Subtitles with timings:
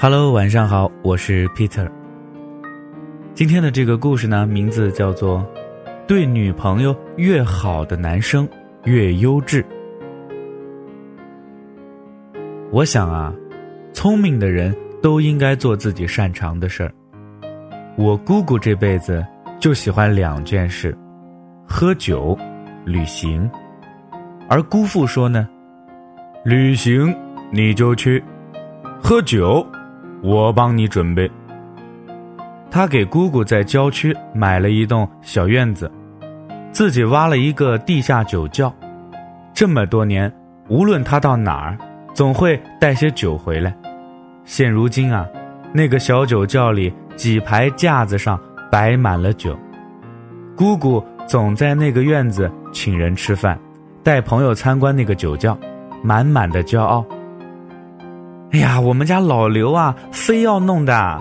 [0.00, 1.90] Hello，晚上好，我是 Peter。
[3.34, 5.40] 今天的这个故事呢，名字叫做
[6.06, 8.48] 《对女朋友越好的男生
[8.84, 9.60] 越优质》。
[12.70, 13.34] 我想啊，
[13.92, 16.92] 聪明的人都应该做自己擅长的事儿。
[17.96, 19.26] 我姑姑这辈子
[19.58, 20.96] 就喜欢两件事：
[21.66, 22.38] 喝酒、
[22.84, 23.50] 旅行。
[24.48, 25.48] 而姑父说呢，
[26.44, 27.12] 旅行
[27.50, 28.22] 你就去，
[29.02, 29.66] 喝酒。
[30.22, 31.30] 我帮你准备。
[32.70, 35.90] 他给姑姑在郊区买了一栋小院子，
[36.70, 38.72] 自己挖了一个地下酒窖。
[39.54, 40.32] 这么多年，
[40.68, 41.78] 无论他到哪儿，
[42.14, 43.74] 总会带些酒回来。
[44.44, 45.26] 现如今啊，
[45.72, 48.38] 那个小酒窖里几排架子上
[48.70, 49.58] 摆满了酒。
[50.56, 53.58] 姑姑总在那个院子请人吃饭，
[54.02, 55.58] 带朋友参观那个酒窖，
[56.02, 57.04] 满满的骄傲。
[58.50, 61.18] 哎呀，我们家老刘啊，非要弄的。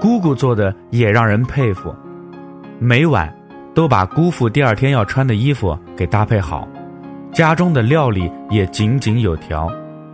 [0.00, 1.92] 姑姑做的也让人佩服，
[2.78, 3.34] 每晚
[3.74, 6.68] 都把姑父第二天要穿的衣服给搭配好，
[7.32, 9.68] 家中的料理也井井有条，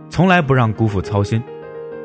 [0.09, 1.41] 从来不让姑父操心。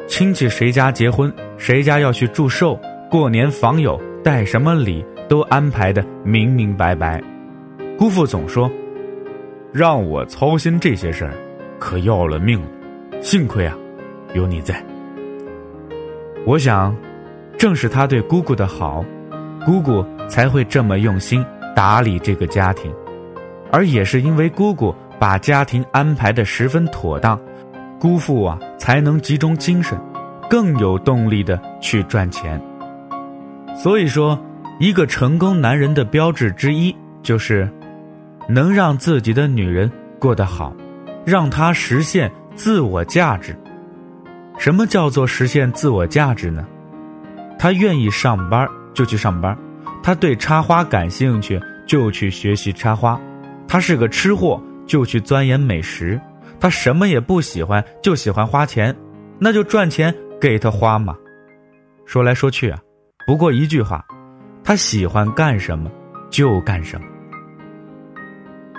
[0.06, 2.78] 亲戚谁家结婚，谁家要去祝寿，
[3.10, 7.22] 过年访友带什么礼，都安排的明明白白。
[7.96, 8.70] 姑父总说，
[9.72, 11.32] 让我操心这些事儿，
[11.78, 12.68] 可要了命了。
[13.20, 13.76] 幸亏啊，
[14.34, 14.82] 有你在。
[16.46, 16.94] 我想，
[17.58, 19.04] 正是他对姑姑的好，
[19.64, 22.92] 姑姑才会这么用心打理这个家庭，
[23.70, 27.38] 而也是因为姑姑把家庭安排的十分妥当，
[28.00, 29.98] 姑父啊才能集中精神，
[30.48, 32.60] 更有动力的去赚钱。
[33.76, 34.38] 所以说，
[34.78, 37.68] 一个成功男人的标志之一就是，
[38.48, 40.72] 能让自己的女人过得好，
[41.24, 42.30] 让她实现。
[42.56, 43.56] 自我价值，
[44.58, 46.66] 什么叫做实现自我价值呢？
[47.58, 49.56] 他愿意上班就去上班，
[50.02, 53.18] 他对插花感兴趣就去学习插花，
[53.66, 56.20] 他是个吃货就去钻研美食，
[56.60, 58.94] 他什么也不喜欢就喜欢花钱，
[59.38, 61.16] 那就赚钱给他花嘛。
[62.04, 62.80] 说来说去啊，
[63.26, 64.04] 不过一句话，
[64.64, 65.90] 他喜欢干什么
[66.30, 67.06] 就干什么。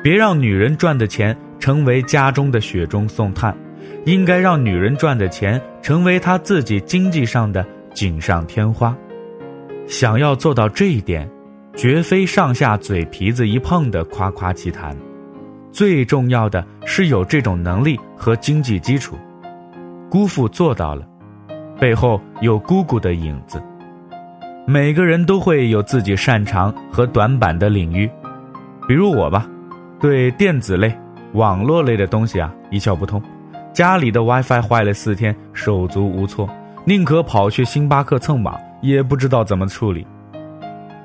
[0.03, 3.55] 别让女人赚的钱成为家中的雪中送炭。
[4.05, 8.95] 应该让女人赚的钱成为她自己经济上的锦上添花。
[9.87, 11.29] 想要做到这一点，
[11.75, 14.95] 绝非上下嘴皮子一碰的夸夸其谈。
[15.71, 19.15] 最重要的是有这种能力和经济基础。
[20.09, 21.07] 姑父做到了，
[21.79, 23.61] 背后有姑姑的影子。
[24.65, 28.09] 每个人都会有自己擅长和短板的领域，
[28.87, 29.47] 比如我吧，
[29.99, 30.95] 对电子类、
[31.33, 33.21] 网络类的东西啊一窍不通。
[33.73, 36.49] 家里的 WiFi 坏了四天，手足无措，
[36.85, 40.05] 宁可跑去星巴克蹭网，也不知道怎么处理。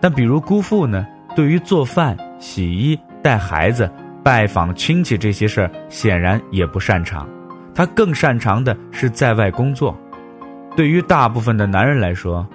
[0.00, 3.90] 但比如姑父呢，对于做饭、洗衣、带孩子、
[4.22, 7.28] 拜访亲戚这些事儿，显然也不擅长。
[7.74, 9.96] 他更擅长的是在外工作。
[10.76, 12.46] 对于大部分的男人来说，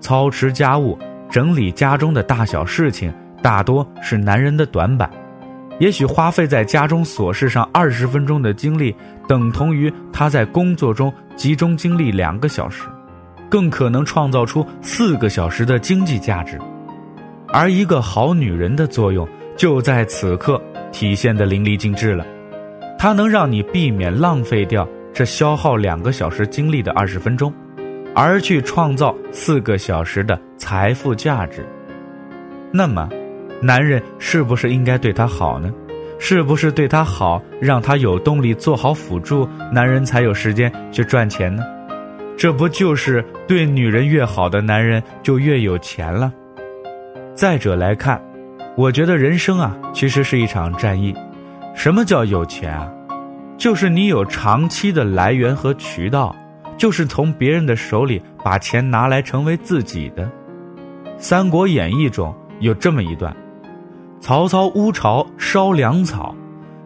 [0.00, 0.98] 操持家务、
[1.30, 3.12] 整理家中的大小事情，
[3.42, 5.08] 大多是男人的短板。
[5.78, 8.94] 也许花费在家中琐事上二十分钟的精力，
[9.28, 12.88] 等同于他在工作中集中精力两个小时，
[13.48, 16.58] 更可能创造出四个小时的经济价值。
[17.46, 22.26] 而一个好女人的作用就在此刻体现的淋漓尽致了，
[22.98, 27.54] 她能让你避免浪费掉这消耗两个小时精力的二十分钟，
[28.16, 31.64] 而去创造四个小时的财富价值。
[32.72, 33.08] 那么。
[33.60, 35.72] 男人是不是应该对她好呢？
[36.20, 41.62] 是不是对她好，让她有动力做好辅助，男人才有时间去赚钱呢？
[42.36, 46.32] 这不就是对女人越好的男人就越有钱了？
[47.34, 48.20] 再者来看，
[48.76, 51.14] 我觉得人生啊，其实是一场战役。
[51.74, 52.88] 什么叫有钱啊？
[53.56, 56.34] 就是你有长期的来源和渠道，
[56.76, 60.24] 就是从别人的手里把钱拿来成为自己的。
[61.18, 63.36] 《三国演义》中有这么一段。
[64.20, 66.34] 曹操乌巢烧粮草，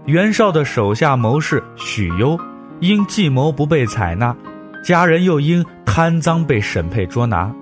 [0.04, 2.38] 袁绍的手下谋士许攸
[2.80, 4.36] 因计谋不被采纳，
[4.84, 7.52] 家人又因贪赃被沈配捉拿，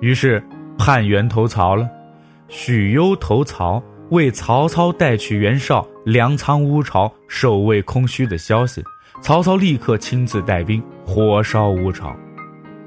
[0.00, 0.42] 于是
[0.76, 1.88] 叛袁投曹了。
[2.48, 8.82] 许攸投曹，为曹操带去袁绍粮仓乌巢守卫空虚的消息，
[9.22, 12.14] 曹操立刻亲自带兵火烧乌巢，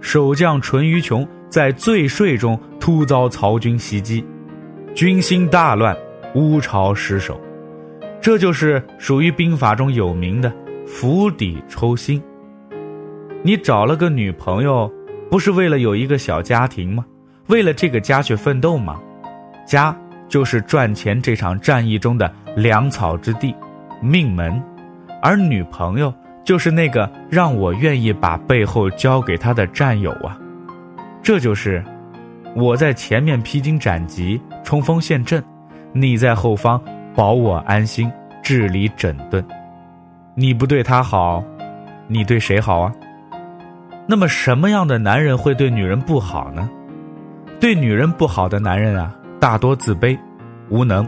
[0.02, 4.24] 守将淳于琼在醉睡中突遭曹军袭击，
[4.94, 5.96] 军心大乱。
[6.36, 7.40] 乌巢失守，
[8.22, 10.54] 这就是属于兵法中有名的
[10.86, 12.22] 釜底抽薪。
[13.42, 14.92] 你找了个女朋友，
[15.32, 17.06] 不是为了有一个小家庭吗？
[17.48, 19.00] 为了这个家去奋斗吗？
[19.66, 19.98] 家
[20.28, 23.56] 就是赚钱这场战役中的粮草之地，
[24.02, 24.62] 命门，
[25.22, 30.38] 而女朋友就是那个让我愿意把背后交给他的战友啊。
[31.24, 31.84] 这就是
[32.56, 35.44] 我在前面披荆斩棘、冲锋陷阵，
[35.98, 36.82] 你在后方
[37.16, 38.12] 保我安心、
[38.44, 39.42] 治理整顿。
[40.36, 41.42] 你不对他好，
[42.10, 42.92] 你对谁好啊？
[44.06, 46.70] 那么什么样的男人会对女人不好呢？
[47.62, 50.20] 对女人不好的男人啊，大多自卑、
[50.70, 51.08] 无能。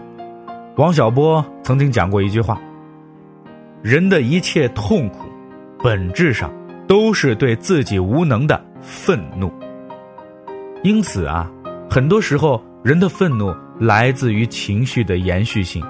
[0.77, 2.57] 王小波曾经讲过一句话
[3.83, 5.25] ：“人的一切痛苦，
[5.83, 6.49] 本质上
[6.87, 9.51] 都是对自己无能的愤怒。”
[10.81, 11.51] 因此啊，
[11.89, 15.83] 很多时候人的愤怒来自于情绪的延续性。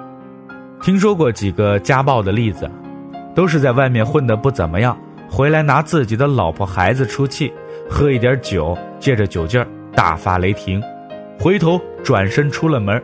[0.82, 2.70] 听说过几个家暴的例子，
[3.34, 4.98] 都是在外面混得不怎么样，
[5.30, 7.52] 回来拿自己的老婆孩子出气，
[7.90, 10.82] 喝一点酒，借着酒劲儿大发雷霆，
[11.40, 13.02] 回头转身出了门，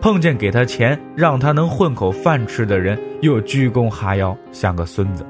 [0.00, 5.26] 碰见给他钱让他能混口饭吃的人，又鞠躬哈腰，像个孙子。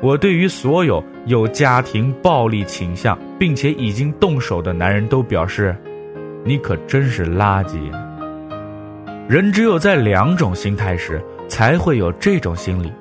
[0.00, 5.76] 我对于所有有家庭暴力倾向并且已经动手的男人都表示，
[6.44, 7.76] 你可真是垃圾。
[9.30, 12.92] 人只有在两种心态时才会有这种心理，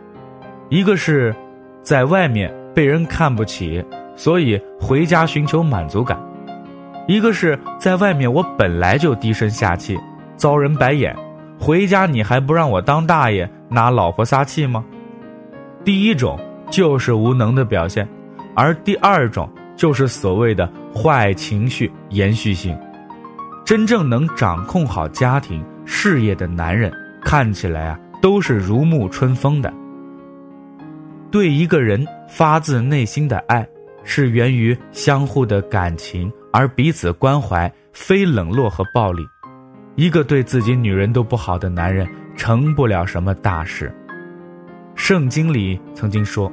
[0.70, 1.36] 一个是，
[1.81, 3.84] 在外面被人看不起，
[4.16, 6.20] 所以回家寻求满足感；
[7.08, 9.98] 一个是在外面我本来就低声下气，
[10.36, 11.16] 遭人白眼，
[11.60, 14.86] 回家你还不让我当大爷，拿老婆撒气吗？
[15.84, 16.40] 第一种。
[16.70, 18.08] 就是无能的表现，
[18.56, 22.78] 而第二种就是所谓的坏情绪延续性。
[23.66, 26.94] 真正能掌控好家庭事业的男人，
[27.24, 29.74] 看起来啊都是如沐春风的。
[31.31, 33.68] 对一个人发自内心的爱，
[34.03, 39.27] 是源于相互的感情，而彼此关怀，非冷落和暴力。
[39.95, 42.07] 一个对自己女人都不好的男人，
[42.38, 43.91] 成不了什么大事。
[44.94, 46.51] 圣经里曾经说。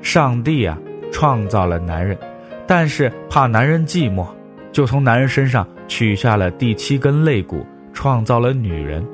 [0.00, 0.76] 上帝啊，
[1.12, 2.18] 创造了男人，
[2.66, 4.26] 但是怕男人寂寞，
[4.72, 9.06] 就从男人身上取下了第七根肋骨，创造了女人。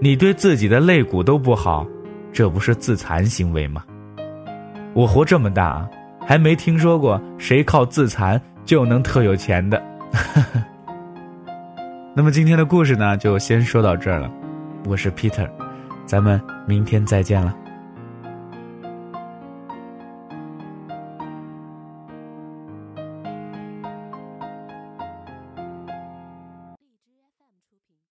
[0.00, 1.86] 你对自己的肋骨都不好，
[2.32, 3.84] 这不是自残行为吗？
[4.94, 5.88] 我活这么大，
[6.26, 9.82] 还没听说过谁靠自残就能特有钱的。
[12.14, 14.30] 那么今天的故事呢，就先说到这儿了。
[14.86, 15.48] 我是 Peter，
[16.04, 17.56] 咱们明天再见了。